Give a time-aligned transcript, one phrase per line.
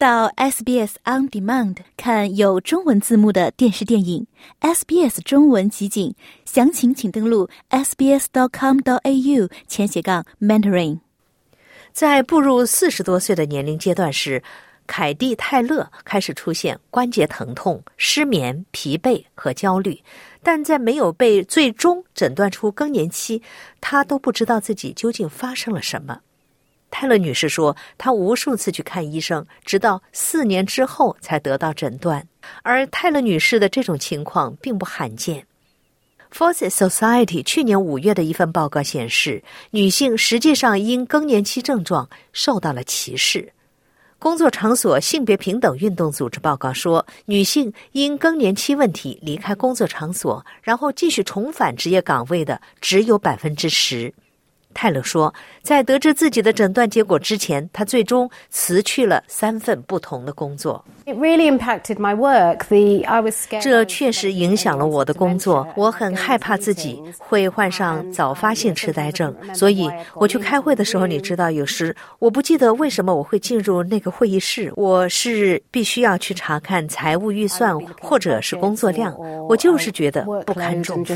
[0.00, 4.26] 到 SBS On Demand 看有中文字幕的电视电影
[4.62, 6.14] ，SBS 中文集锦，
[6.46, 11.00] 详情请登录 sbs.com.au 前斜杠 mentoring。
[11.92, 14.42] 在步入四十多岁的年龄阶段时，
[14.86, 20.02] 凯蒂·泰勒开始出现关节疼痛、失眠、疲惫和焦虑，
[20.42, 23.42] 但在没有被最终诊断出更年期，
[23.82, 26.20] 她都不知道自己究竟发生了什么。
[26.90, 32.26] 泰勒女士说：“她无数次去看医生，直到四年之后才得到诊断。
[32.62, 35.46] 而泰勒女士的这种情况并不罕见。”
[36.32, 43.52] Forces Society 去年五月的一份报告显示，女性实际上因更年期症状受到了歧视。
[44.18, 54.12] 工作场所性别平等运动组织报告说，女性因更年期问题离开工作场所，然后继续重返职业岗位的只有百分之十。
[54.72, 60.84] 泰勒说，在得知自己的诊断结果之前，他最终辞去了三份不同的工作。
[63.60, 65.66] 这确实影响了我的工作。
[65.76, 74.72] 我很害怕自己会患上早发性痴呆症，所以我去开会的时候，你知道，有时我不记得为什么我会进入那个会议室。
[74.76, 79.16] 我是必须要去查看财务预算或者是工作量，
[79.48, 81.14] 我就是觉得不堪重负。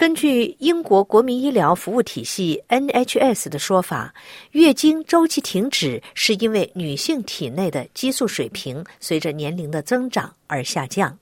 [0.00, 4.14] 根据英国国民医疗服务体系 NHS 的说法，
[4.52, 11.18] 月经周期停止是因为女性体内的激素水平随着年龄的增长而下降。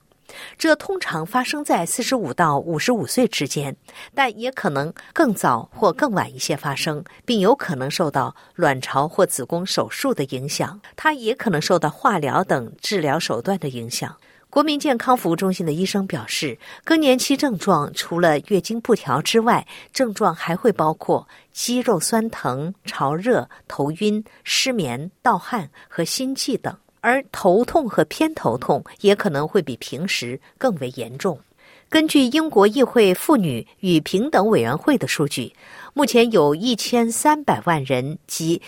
[0.57, 3.75] 这通常发生在四十五到五十五岁之间，
[4.15, 10.79] 但也可能更早或更晚一些发生，并有可能受到卵巢或子宫手术的影响。
[10.95, 14.15] 它也可能受到化疗等治疗手段的影响。
[14.49, 31.39] 国民健康服务中心的医生表示，更年期症状除了月经不调之外，症状还会包括肌肉酸疼、潮热、头晕、失眠、盗汗和心悸等，而头痛和偏头痛也可能会比平时更为严重。
[31.87, 35.53] 根据英国议会妇女与平等委员会的数据，
[35.93, 38.59] 目前有一千三百万人及。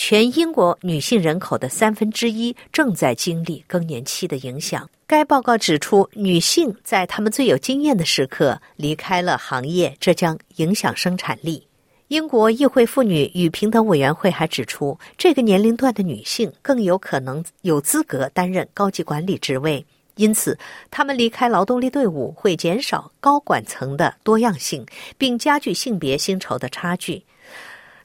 [0.00, 4.88] 全英国女性人口的三分之一正在经历更年期的影响。
[5.08, 11.66] 该报告指出，女性在她们最有经验的时刻离开了行业，这将影响生产力。
[12.06, 20.56] 英国议会妇女与平等委员会还指出，这个年龄段的女性更有可能有资格担任高级管理职位，因此，
[20.92, 24.86] 她们离开劳动力队伍会减少高管层的多样性，
[25.18, 27.24] 并加剧性别薪酬的差距。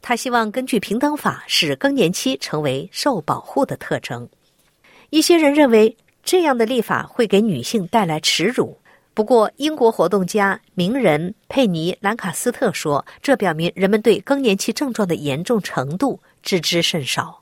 [0.03, 4.27] 他希望根据平等法使更年期成为受保护的特征。
[5.09, 8.77] 一些人认为这样的立法会给女性带来耻辱。
[9.13, 17.39] 不过，英国活动家名人佩尼·兰卡斯特说，这表明人们对更年期症状的严重程度知之甚少。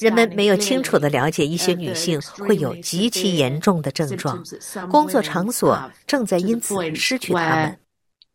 [0.00, 4.42] 人们没有清楚的了解一些女性会有极其严重的症状，
[4.90, 7.78] 工作场所正在因此失去她们。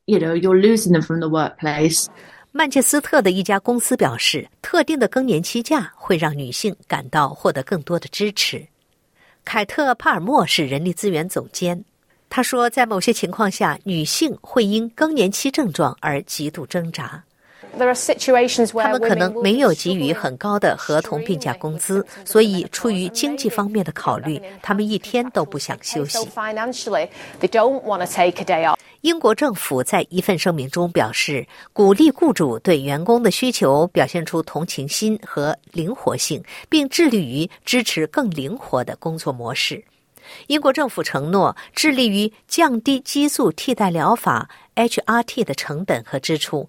[0.06, 2.08] You know you're losing them from the workplace。
[2.52, 8.66] 曼彻斯特的一家公司表示，特定的更年期假会让女性感到获得更多的支持。
[9.44, 11.84] 凯特·帕尔默是人力资源总监，
[12.30, 17.24] 他说，在某些情况下，女性会因更年期症状而极度挣扎。
[17.78, 26.18] 他们可能没有给予很高的合同病假工资，所以出于经济方面的考虑，他们一天都不想休息。
[29.02, 39.84] 英国政府在一份声明中表示，鼓励雇主对员工的需求表现出同情心和灵活性，并致力于支持更灵活的工作模式。
[40.48, 46.68] 英国政府承诺致力于降低激素替代疗法 （HRT） 的成本和支出。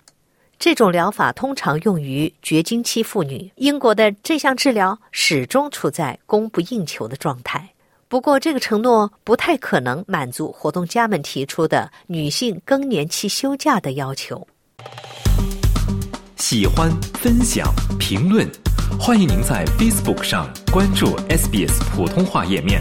[0.58, 3.50] 这种疗法通常用于绝经期妇女。
[3.56, 7.70] 英国的这项治疗始终处在供不应求的状态。
[8.08, 14.46] 不过，这个承诺不太可能满足活动家们提出的女性更年期休假的要求。
[16.36, 18.48] 喜欢、分享、评论，
[18.98, 22.80] 欢迎您在 Facebook 上关注 SBS 普通话页面。